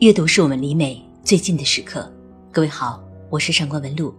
[0.00, 2.12] 阅读是我们离美最近的时刻。
[2.50, 4.12] 各位好，我是上官文露。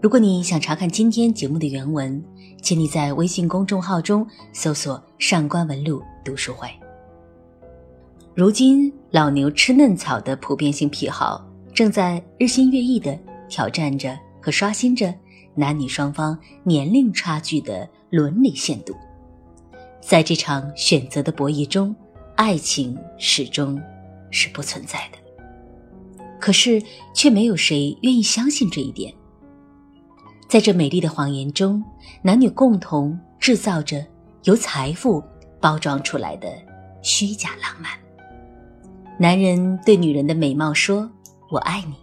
[0.00, 2.22] 如果你想查看今天节目的原文，
[2.62, 6.68] 请你在微信公众号中搜索“上官文露读书会”。
[8.32, 11.44] 如今，老牛吃嫩草的普遍性癖好
[11.74, 15.12] 正在日新月异地挑战着和刷新着
[15.56, 18.94] 男女双方年龄差距的伦理限度。
[20.00, 21.94] 在这场选择的博弈中，
[22.36, 23.82] 爱情始终
[24.32, 25.18] 是不存在的。
[26.40, 26.82] 可是，
[27.14, 29.14] 却没有谁愿意相信这一点。
[30.48, 31.82] 在这美丽的谎言中，
[32.20, 34.04] 男女共同制造着
[34.42, 35.22] 由财富
[35.60, 36.52] 包装出来的
[37.00, 37.92] 虚假浪漫。
[39.18, 41.08] 男人对女人的美貌说
[41.48, 41.94] “我爱你”，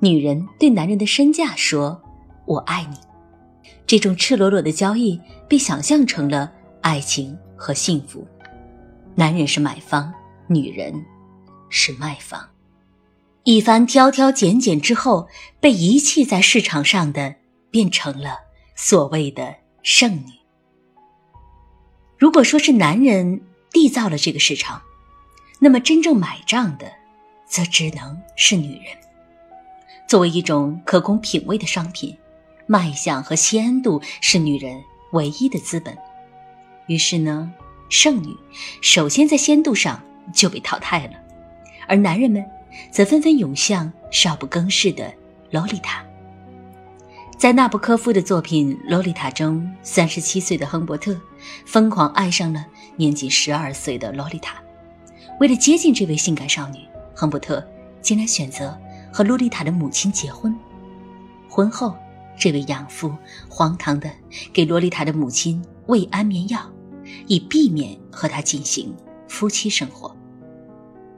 [0.00, 1.98] 女人对男人的身价说
[2.44, 2.96] “我爱你”。
[3.86, 5.18] 这种赤裸裸的交易
[5.48, 6.52] 被想象成了
[6.82, 8.26] 爱情和幸福。
[9.14, 10.12] 男人是买方，
[10.46, 10.94] 女人
[11.72, 12.50] 是卖方。
[13.42, 15.28] 一番挑挑拣拣之后，
[15.58, 17.34] 被遗弃在市场上的，
[17.72, 18.38] 变成了
[18.76, 20.26] 所谓的剩女。
[22.16, 23.40] 如果说是男人
[23.72, 24.80] 缔造了这个市场，
[25.58, 26.92] 那么真正买账的，
[27.48, 28.96] 则只能是女人。
[30.06, 32.16] 作为一种可供品味的商品，
[32.66, 34.80] 卖相和鲜度是女人
[35.12, 35.96] 唯一的资本。
[36.86, 37.52] 于是呢，
[37.88, 38.36] 剩女
[38.80, 40.00] 首先在鲜度上
[40.32, 41.14] 就被淘汰了，
[41.86, 42.44] 而男人们。
[42.90, 45.12] 则纷纷涌向少不更事的
[45.50, 46.02] 洛丽塔。
[47.36, 51.14] 在纳博科夫的作品《洛丽塔》中，三十七岁的亨伯特
[51.66, 52.64] 疯狂爱上了
[52.96, 54.56] 年仅十二岁的洛丽塔。
[55.38, 56.78] 为了接近这位性感少女，
[57.14, 57.62] 亨伯特
[58.00, 58.74] 竟然选择
[59.12, 60.56] 和洛丽塔的母亲结婚。
[61.50, 61.94] 婚后，
[62.38, 63.14] 这位养父
[63.50, 64.10] 荒唐地
[64.50, 66.58] 给洛丽塔的母亲喂安眠药，
[67.26, 68.94] 以避免和她进行
[69.28, 70.16] 夫妻生活。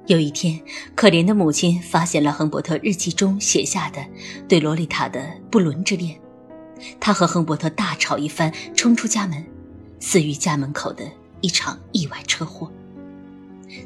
[0.06, 0.60] 有一天，
[0.94, 4.04] 可怜的母亲发现了亨伯特日记中写下的
[4.46, 6.14] 对洛丽塔的不伦之恋，
[7.00, 9.42] 她和亨伯特大吵一番，冲出家门，
[10.00, 12.70] 死于家门口的一场意外车祸。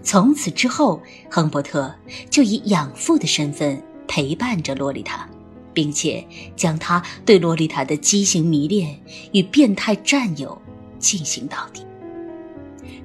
[0.02, 1.00] 从此之后，
[1.30, 1.94] 亨伯特
[2.28, 5.28] 就以养父的身份陪伴着洛丽塔，
[5.72, 6.26] 并且
[6.56, 8.98] 将他对洛丽塔的畸形迷恋
[9.30, 10.60] 与变态占有
[10.98, 11.86] 进行到底。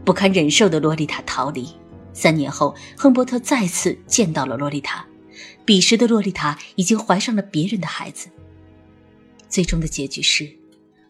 [0.04, 1.68] 不堪忍受的洛丽塔逃离。
[2.14, 5.06] 三年后，亨伯特再次见到了洛丽塔，
[5.66, 8.30] 彼时的洛丽塔已经怀上了别人的孩子。
[9.50, 10.50] 最终的结局是，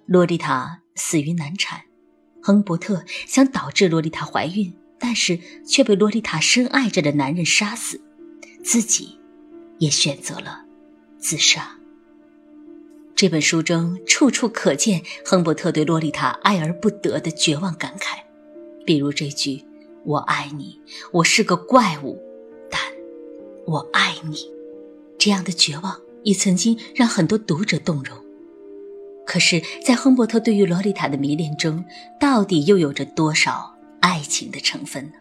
[0.06, 1.82] 洛丽塔死于难产。
[2.42, 8.02] 亨伯特想导致洛丽塔怀孕，但是却被洛丽塔深爱着的男人杀死，
[8.64, 9.18] 自己
[9.80, 10.66] 也选择了
[11.18, 11.78] 自杀。
[13.16, 18.18] 这本书中处处可见亨伯特对洛丽塔爱而不得的绝望感慨，
[18.86, 19.64] 比如这句。
[20.06, 20.82] 我爱你，
[21.12, 22.22] 我是个怪物，
[22.70, 22.80] 但
[23.66, 24.52] 我爱你。
[25.18, 28.18] 这样的绝望也曾经让很多读者动容。
[29.26, 31.86] 可是，在亨伯特对于洛丽塔的迷恋中，
[32.20, 35.14] 到底又有着多少爱情的成分呢？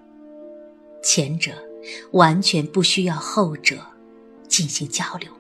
[1.01, 1.53] 前者
[2.11, 3.79] 完全不需要后者
[4.49, 5.31] 进行交流，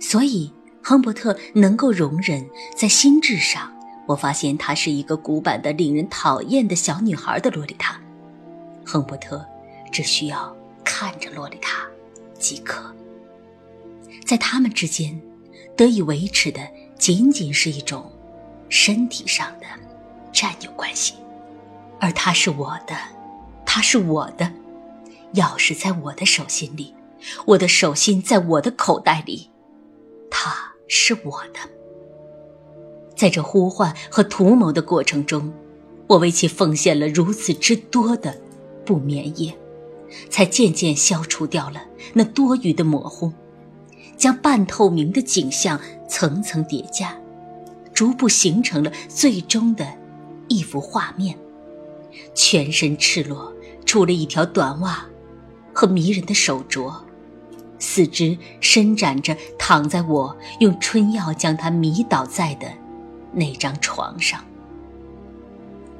[0.00, 0.52] 所以
[0.82, 2.44] 亨伯特能够容忍
[2.76, 3.72] 在心智上，
[4.08, 8.00] 我发现她是一个古板的、令人讨厌的小女孩的洛丽塔。
[8.88, 9.44] 亨伯特
[9.92, 11.86] 只需要看着洛丽塔
[12.38, 12.82] 即可，
[14.24, 15.20] 在他们之间
[15.76, 16.66] 得以维持的
[16.96, 18.10] 仅仅是一种
[18.70, 19.66] 身体上的
[20.32, 21.12] 占有关系，
[22.00, 22.96] 而她是我的，
[23.66, 24.50] 她是我的，
[25.34, 26.94] 钥匙在我的手心里，
[27.44, 29.50] 我的手心在我的口袋里，
[30.30, 31.60] 她是我的。
[33.14, 35.52] 在这呼唤和图谋的过程中，
[36.06, 38.47] 我为其奉献了如此之多的。
[38.88, 39.54] 不眠夜，
[40.30, 41.82] 才渐渐消除掉了
[42.14, 43.30] 那多余的模糊，
[44.16, 45.78] 将半透明的景象
[46.08, 47.14] 层层叠加，
[47.92, 49.86] 逐步形成了最终的
[50.48, 51.36] 一幅画面。
[52.34, 53.52] 全身赤裸，
[53.84, 55.04] 除了一条短袜
[55.74, 56.90] 和迷人的手镯，
[57.78, 62.66] 四肢伸展着，躺在我用春药将它迷倒在的
[63.34, 64.42] 那张床上。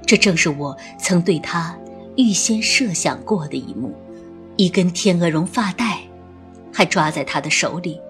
[0.06, 1.78] 这正是我曾对他。
[2.18, 3.94] 预先设想过的一幕，
[4.56, 6.00] 一根天鹅绒发带，
[6.72, 8.00] 还抓在他的手里。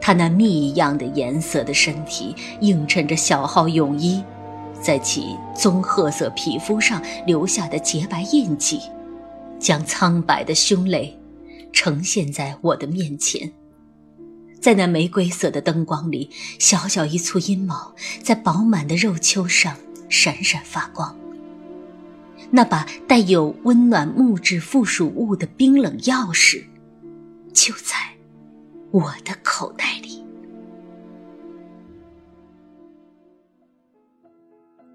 [0.00, 4.22] 他那蜜一样的颜色的身体映衬着小号泳衣，
[4.80, 8.78] 在其棕褐色皮肤上留下的洁白印记，
[9.58, 11.18] 将苍白的胸肋
[11.72, 13.52] 呈现在我的面前。
[14.60, 19.76] 在那玫瑰色的灯光里，小小一簇阴毛在饱满的肉丘上
[20.08, 21.16] 闪闪发光。
[22.56, 26.62] 那把带有温暖木质附属物的冰冷钥匙，
[27.52, 27.96] 就在
[28.92, 30.24] 我的口袋里。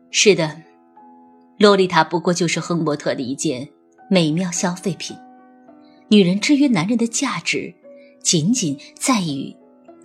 [0.10, 0.62] 是的，
[1.58, 3.68] 洛丽塔不过就是亨伯特的一件
[4.10, 5.18] 美妙消费品。
[6.08, 7.74] 女人之于男人的价值，
[8.24, 9.54] 仅仅在于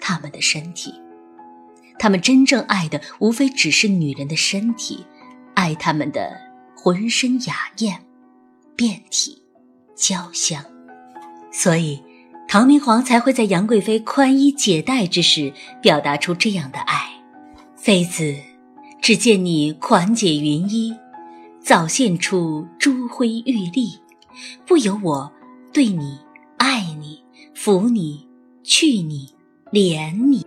[0.00, 0.92] 他们的身体。
[2.00, 5.06] 他们真正爱的，无非只是女人的身体，
[5.54, 6.36] 爱他们的
[6.84, 7.98] 浑身雅艳、
[8.76, 9.40] 遍体
[9.96, 10.62] 娇香。
[11.50, 11.98] 所以，
[12.46, 15.50] 唐明皇才会在杨贵妃宽衣解带之时，
[15.80, 17.08] 表达出这样的爱
[17.74, 18.36] ：“妃子，
[19.00, 20.94] 只见你款解云衣，
[21.58, 23.98] 早现出珠辉玉丽，
[24.66, 25.32] 不由我。”
[25.72, 26.18] 对你，
[26.58, 27.18] 爱你，
[27.54, 28.28] 服你，
[28.62, 29.30] 去你，
[29.72, 30.44] 怜你。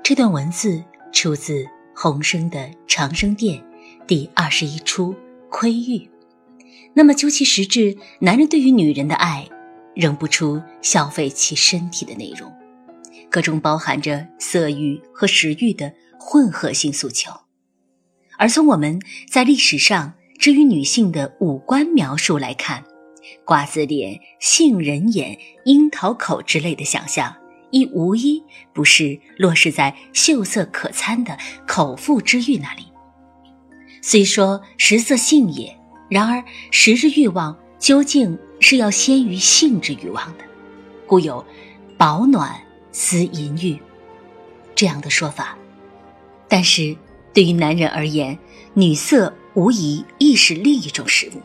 [0.00, 0.80] 这段文字
[1.10, 3.58] 出自洪升的《长生殿》
[4.06, 5.12] 第二十一出
[5.50, 5.98] 《窥欲》。
[6.94, 9.48] 那么究其实质，男人对于女人的爱，
[9.94, 12.50] 仍不出消费其身体的内容，
[13.30, 17.30] 各中包含着色欲和食欲的混合性诉求。
[18.38, 18.98] 而从我们
[19.28, 22.82] 在历史上至于女性的五官描述来看，
[23.44, 27.36] 瓜子脸、杏仁眼、樱桃口之类的想象，
[27.70, 28.42] 亦无一
[28.72, 31.36] 不是落实在秀色可餐的
[31.66, 32.89] 口腹之欲那里。
[34.02, 35.76] 虽说食色性也，
[36.08, 40.44] 然而食之欲望究竟是要先于性之欲望的，
[41.06, 41.44] 故有
[41.98, 42.58] “保暖
[42.92, 43.78] 思淫欲”
[44.74, 45.56] 这样的说法。
[46.48, 46.96] 但是
[47.32, 48.38] 对于男人而言，
[48.74, 51.40] 女色无疑亦是另一种食物。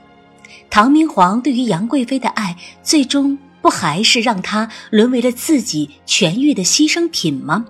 [0.70, 7.66] 唐明皇对于杨贵妃的爱，最终不还是让她沦为了自己痊愈的牺牲品吗？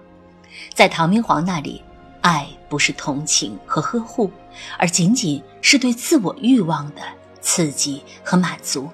[0.74, 1.82] 在唐明皇那里，
[2.22, 4.32] 爱不是同情和呵护，
[4.78, 7.02] 而仅仅是对自我欲望的
[7.42, 8.90] 刺激和满足。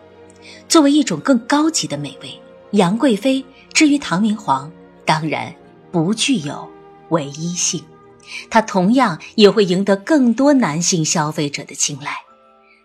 [0.68, 2.40] 作为一种更高级的美味，
[2.72, 3.44] 杨贵妃
[3.74, 4.72] 之于唐明皇，
[5.06, 5.54] 当然
[5.92, 6.70] 不具有
[7.10, 7.84] 唯一性，
[8.50, 12.18] 她同样也会赢得更多男性消费者的青睐。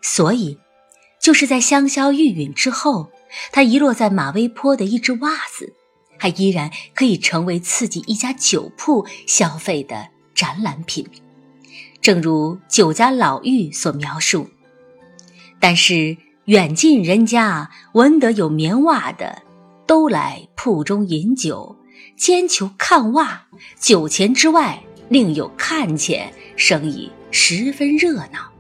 [0.03, 0.59] 所以。
[1.19, 3.11] 就是在香消玉殒之后，
[3.51, 5.75] 她遗落在马嵬坡的一只袜子，
[6.19, 11.05] 还依然可以成为刺激一家酒铺消费的展览品。
[12.07, 14.49] 正如酒家老妪所描述
[15.59, 19.43] ：“但是远近人家闻得有棉袜的，
[19.89, 21.75] 都来铺中饮酒，
[22.17, 23.49] 兼求看袜。
[23.81, 28.53] 酒钱之外，另有看钱，生意十分热闹。”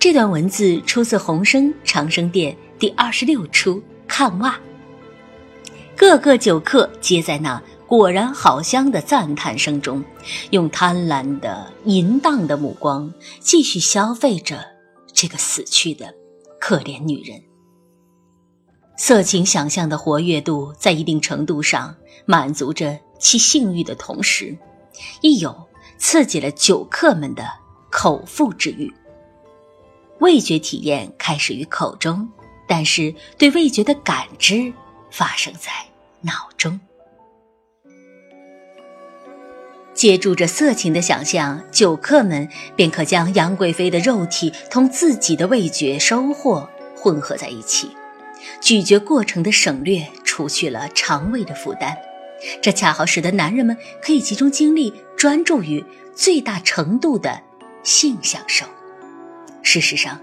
[0.00, 4.58] 这段文字出自洪升《长生殿》第二十六出看袜，
[5.94, 10.04] 各个酒客皆在那果然好香的赞叹声中，
[10.50, 14.64] 用贪婪的淫荡的目光继续消费着
[15.12, 16.14] 这个死去的
[16.60, 17.42] 可怜女人。
[18.96, 21.92] 色情想象的活跃度在一定程度上
[22.26, 24.56] 满足着其性欲的同时，
[25.20, 25.52] 亦有
[25.98, 27.44] 刺激了酒客们的
[27.90, 28.88] 口腹之欲。
[30.20, 32.28] 味觉体验开始于口中，
[32.68, 34.72] 但是对味觉的感知
[35.10, 35.72] 发生在
[36.20, 36.78] 脑中。
[40.00, 46.66] 借助着色情的想象，酒客们便可将杨贵妃的肉体同自己的味觉收获
[46.96, 47.90] 混合在一起。
[48.62, 51.94] 咀嚼过程的省略，除去了肠胃的负担，
[52.62, 57.38] 这恰好使得男人们可以集中精力，专注于最大程度的
[57.82, 58.64] 性享受。
[59.60, 60.18] 事实上，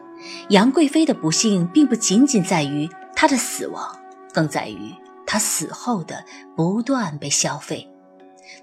[0.49, 3.95] 杨贵妃的不幸并不仅仅在于她的死亡，
[4.33, 4.91] 更在于
[5.27, 7.87] 她死后的不断被消费。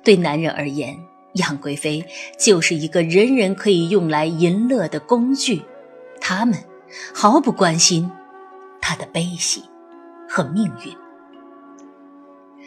[0.02, 0.98] 对男人而言，
[1.34, 2.04] 杨贵妃
[2.38, 5.62] 就是一个人人可以用来淫乐的工具，
[6.20, 6.58] 他们
[7.12, 8.10] 毫不关心
[8.80, 9.62] 她的悲喜
[10.28, 10.92] 和命运。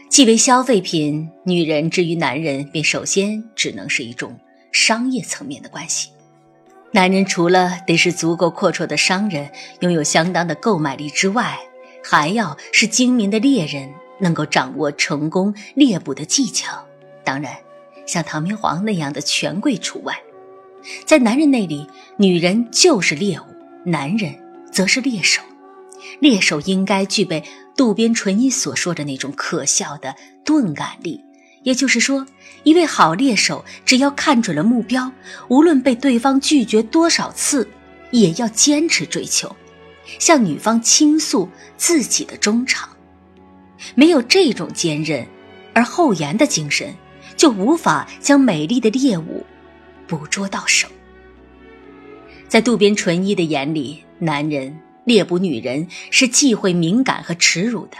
[0.09, 4.39] 既为消费品，女人之于男人，便首先只能是一种
[4.71, 6.09] 商业层面的关系。
[6.91, 11.59] 男人除了得是足够阔绰的商人，拥有相当的购买力之外，
[12.01, 16.86] 还要是精明的猎人，能够掌握成功猎捕的技巧。
[17.27, 17.57] 当然，
[18.05, 20.17] 像唐明皇那样的权贵除外。
[21.03, 23.43] 在男人那里，女人就是猎物，
[23.83, 24.33] 男人
[24.71, 25.41] 则是猎手。
[26.21, 27.43] 猎手应该具备
[27.75, 30.15] 渡边淳一所说的那种可笑的
[30.45, 31.21] 钝感力。
[31.63, 32.25] 也就是说，
[32.63, 35.11] 一位好猎手，只要看准了目标，
[35.49, 37.67] 无论被对方拒绝多少次，
[38.11, 39.53] 也要坚持追求，
[40.17, 42.87] 向女方倾诉自己的衷肠。
[43.95, 45.27] 没有这种坚韧
[45.73, 46.95] 而厚颜的精神，
[47.37, 49.45] 就无法将美丽的猎物
[50.07, 50.87] 捕捉到手。
[52.49, 57.97] 在渡边淳一的眼里，男人猎捕女人是忌讳敏感和耻辱的。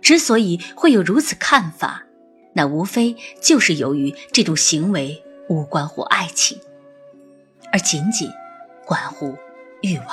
[0.00, 2.04] 之所以会有如此看法，
[2.52, 6.58] 那无非就是由于这种行为无关乎爱情，
[7.72, 8.28] 而仅仅
[8.84, 9.34] 关乎
[9.80, 10.08] 欲望。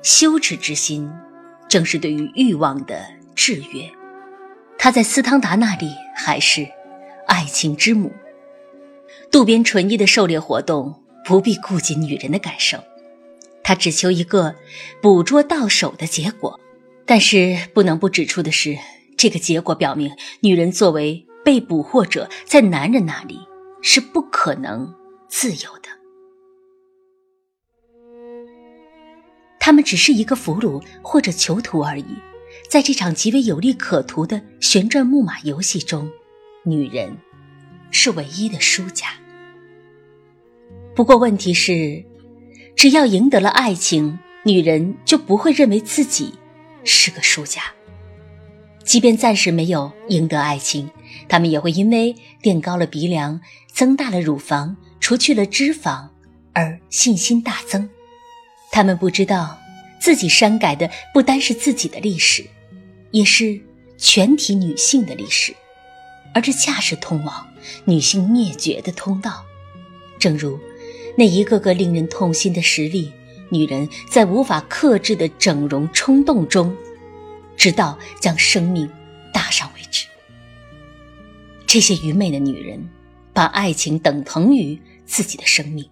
[0.00, 1.10] 羞耻之心，
[1.68, 3.90] 正是对于欲望的制约。
[4.78, 6.68] 他在斯汤达那里还是
[7.26, 8.12] 爱情之母。
[9.30, 12.78] 渡边淳一的狩猎活动不必顾及女人的感受，
[13.62, 14.54] 他只求一个
[15.02, 16.58] 捕捉到手的结果。
[17.04, 18.76] 但是不能不指出的是，
[19.16, 23.38] 这个结果表明，女人作为被捕获者，在男人那里
[23.80, 24.92] 是不可能
[25.28, 25.88] 自由的。
[29.60, 32.06] 他们只是一个俘虏或者囚徒而已。
[32.68, 36.10] 在这场极为有利可图的旋转木马游戏中，
[36.66, 37.16] 女人
[37.92, 39.06] 是唯一的输家。
[40.94, 42.04] 不过，问题是，
[42.74, 46.34] 只要赢得了爱情，女人就不会认为自己
[46.82, 47.62] 是个输家。
[48.84, 50.90] 即便暂时没有赢得爱情，
[51.28, 53.40] 她们也会因为垫高了鼻梁、
[53.72, 56.08] 增大了乳房、除去了脂肪
[56.52, 57.88] 而信心大增。
[58.72, 59.58] 她们不知道。
[59.98, 62.44] 自己删改的不单是自己的历史，
[63.10, 63.60] 也是
[63.96, 65.52] 全体女性的历史，
[66.36, 67.48] 而这恰是通往
[67.86, 69.42] 女性灭绝的通道。
[70.18, 70.60] 正如
[71.16, 73.10] 那一个个令人痛心的实例：
[73.48, 76.76] 女人在无法克制的整容冲动中，
[77.56, 78.86] 直到将生命
[79.32, 80.06] 搭上为止。
[81.66, 82.86] 这些愚昧的女人，
[83.32, 85.88] 把爱情等同于自己的生命。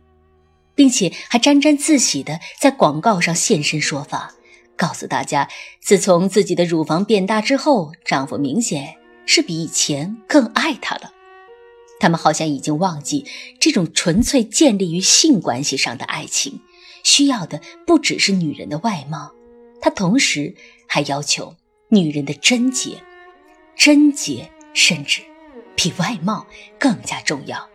[0.74, 4.34] 并且还沾沾自喜地在广告上现身说法，
[4.76, 5.48] 告诉大家，
[5.80, 8.96] 自从自己的乳房变大之后，丈夫明显
[9.26, 11.12] 是比以前更爱他了。
[12.00, 13.24] 他们好像已经忘记，
[13.58, 16.60] 这种纯粹建立于性关系上的爱情，
[17.02, 19.32] 需要的不只是女人的外貌，
[19.80, 20.54] 他同时
[20.86, 21.54] 还要求
[21.88, 23.02] 女人的贞洁，
[23.76, 25.22] 贞洁甚至
[25.76, 26.46] 比外貌
[26.78, 27.68] 更加重要。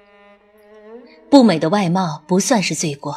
[1.29, 3.15] 不美的外貌不算是罪过，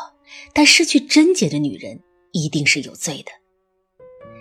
[0.54, 3.32] 但失去贞洁的女人一定是有罪的。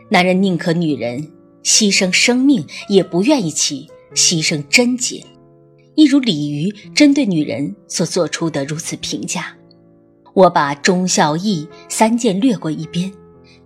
[0.09, 1.31] 男人宁可女人
[1.63, 5.23] 牺牲生命，也不愿意起牺牲贞洁。
[5.95, 9.55] 一如李渔针对女人所做出的如此评价。
[10.33, 13.11] 我把忠孝义三件略过一边，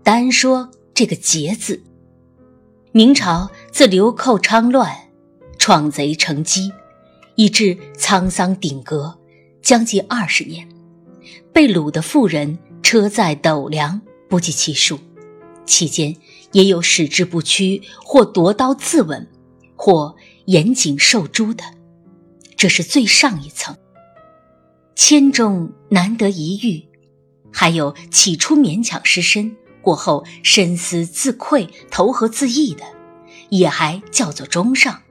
[0.01, 1.81] 单说这个节字。
[2.91, 4.91] 明朝自流寇昌乱，
[5.59, 6.71] 闯贼成机，
[7.35, 9.15] 以致沧桑鼎革。
[9.61, 10.67] 将近二十年，
[11.51, 13.99] 被掳的妇人车载斗量
[14.29, 14.99] 不计其数，
[15.65, 16.15] 期间
[16.55, 19.27] 也有矢志不屈，或夺刀自刎，
[19.75, 21.65] 或严颈受诛的，
[22.55, 23.75] 这是最上一层。
[24.95, 26.87] 千中难得一遇，
[27.51, 32.85] 还有起初勉强失身，过后深思自愧，投河自缢的，
[33.49, 35.01] 也还叫做中上。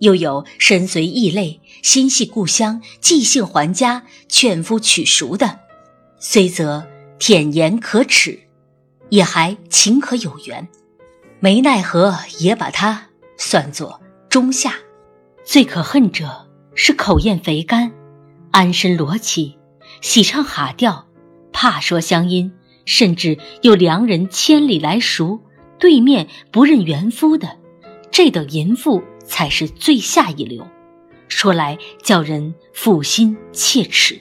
[0.00, 5.60] 又有身随异类，心系故乡，寄信还家，劝夫娶赎的，
[6.18, 6.86] 虽则
[7.18, 8.40] 舔言可耻，
[9.10, 10.66] 也还情可有缘，
[11.38, 14.74] 没奈何也把他算作中下。
[15.44, 17.92] 最可恨者是口厌肥甘，
[18.50, 19.58] 安身裸体，
[20.00, 21.06] 喜唱哈调，
[21.52, 22.52] 怕说乡音，
[22.86, 25.40] 甚至有良人千里来赎，
[25.78, 27.58] 对面不认原夫的，
[28.10, 29.02] 这等淫妇。
[29.22, 30.66] 才是最下一流，
[31.28, 34.20] 说来叫人抚心切齿。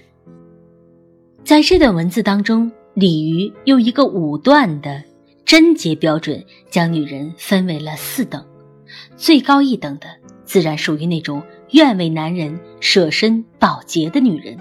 [1.44, 5.06] 在这段文字当中，鲤鱼用一个武断的
[5.46, 8.46] 贞洁标准，将女人分为了四等，
[9.16, 10.08] 最高一等的
[10.44, 11.42] 自然属于那种
[11.72, 14.58] 愿为男人舍身保洁的女人。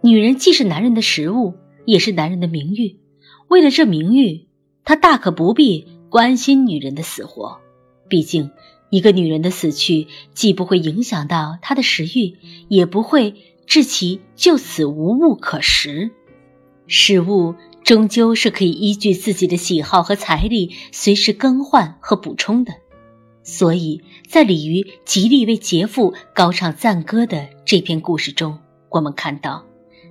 [0.00, 1.54] 女人既是男人的食物，
[1.86, 3.00] 也是男人的名誉。
[3.48, 4.46] 为了这名誉，
[4.84, 7.58] 他大可不必关心女人的死活，
[8.08, 8.52] 毕竟。
[8.90, 12.36] 一个女人的死去，既不会影响到他的食欲，
[12.68, 13.34] 也不会
[13.66, 16.12] 致其就此无物可食。
[16.88, 22.72] 食物终究是可以依据自己的喜好和财力随时更换和补充的。
[23.42, 29.64] 所以在李渔极力为杰父高唱赞歌的这篇故事中，我们看到，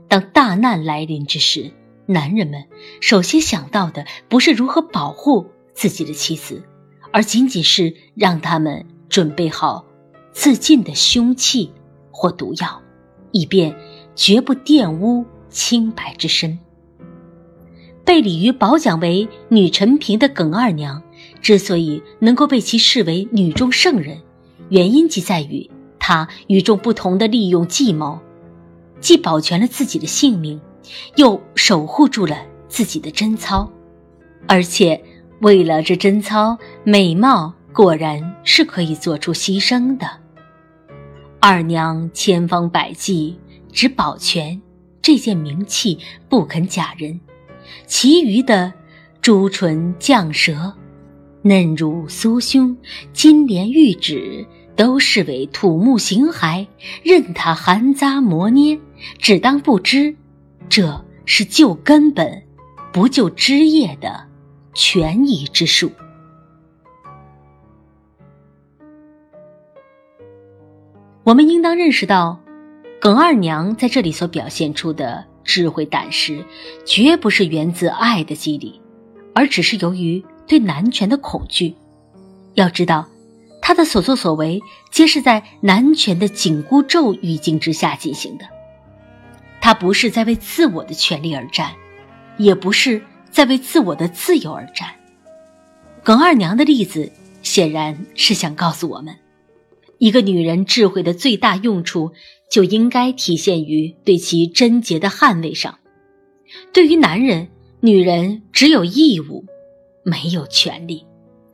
[0.07, 1.71] 当大难来临之时，
[2.05, 2.65] 男人们
[3.01, 6.63] 首先想到的不是如何保护自己的妻子。
[7.11, 9.85] 而仅仅是让他们准备好
[10.33, 11.71] 自尽的凶器
[12.11, 12.81] 或毒药，
[13.31, 13.73] 以便
[14.17, 16.59] 绝不玷污清白之身。
[18.05, 21.01] 被李渔褒奖为女陈平的耿二娘，
[21.41, 24.17] 之所以能够被其视为女中圣人，
[24.69, 25.69] 原因即在于
[25.99, 28.19] 她与众不同的利用计谋，
[29.01, 30.61] 既保全了自己的性命，
[31.15, 32.37] 又守护住了
[32.69, 33.69] 自己的贞操，
[34.47, 35.03] 而且。
[35.41, 40.07] 为了这贞操，美貌果然是可以做出牺牲的。
[41.41, 43.37] 二娘千方百计
[43.69, 44.59] 只保全
[45.01, 47.19] 这件名器，不肯嫁人，
[47.85, 48.71] 其余的
[49.21, 50.73] 朱唇绛舌、
[51.41, 52.75] 嫩乳酥胸、
[53.13, 54.45] 金莲玉指，
[54.75, 56.67] 都视为土木形骸，
[57.03, 58.79] 任他含咂磨捏，
[59.19, 60.15] 只当不知，
[60.67, 62.43] 这是救根本，
[62.91, 64.27] 不救枝叶的
[64.73, 65.91] 权宜之术。
[71.23, 72.39] 我们应当认识到，
[73.01, 76.43] 耿二娘在这里所表现出的智慧胆识，
[76.85, 78.81] 绝不是源自爱的激励，
[79.33, 81.73] 而只是由于对男权的恐惧。
[82.55, 83.07] 要知道，
[83.61, 84.61] 她的所作所为
[84.91, 88.45] 皆是在男权的紧箍咒语境之下进行的。
[89.61, 91.73] 她不是在为自我的权利而战，
[92.37, 94.89] 也不是在为自我的自由而战。
[96.03, 97.11] 耿二娘的例子
[97.41, 99.15] 显然是想告诉我们。
[99.97, 102.11] 一个女人智慧的最大用处，
[102.55, 105.77] 就应该体现于对其贞洁的捍卫上。
[106.71, 107.49] 对于男人，
[107.81, 109.43] 女人只有义务，
[110.05, 111.05] 没有权利，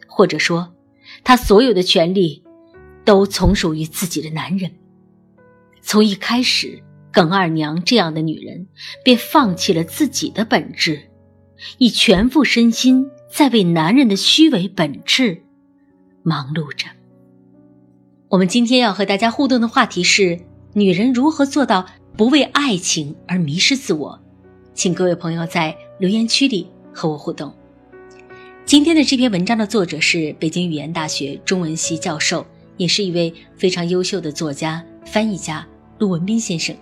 [0.06, 0.72] 或者说，
[1.24, 2.44] 她所有的权利，
[3.04, 4.72] 都从属于自己的男人。
[5.82, 8.68] 从一开始，耿二娘这样的女人
[9.04, 11.02] 便放弃了自己的本质，
[11.80, 15.42] 以全副身心在为男人的虚伪本质
[16.22, 16.86] 忙碌着。
[18.30, 20.40] 我们今天要和大家互动的话题是：
[20.74, 21.86] 女人如何做到
[22.16, 24.18] 不为爱情而迷失自我？
[24.74, 27.54] 请各位朋友在留言区里和我互动。
[28.66, 32.46] 今天的这篇文章的作者是北京语言大学中文系教授，
[32.78, 35.68] 也是一位非常优秀的作家、翻译家
[36.00, 36.74] 陆文斌先生。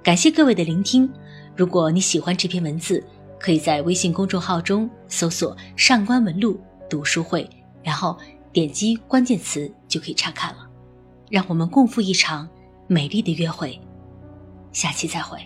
[0.00, 1.10] 感谢各位的聆听。
[1.56, 3.02] 如果你喜欢这篇文字，
[3.40, 7.50] 可以在微信公众号中搜索“上官文录读书会”，
[7.82, 8.16] 然后。
[8.52, 10.68] 点击关键词就可以查看了，
[11.30, 12.46] 让我们共赴一场
[12.92, 13.80] 美丽的约会，
[14.70, 15.38] 下期再会。